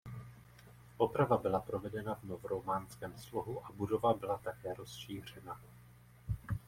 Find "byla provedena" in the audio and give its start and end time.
1.37-2.15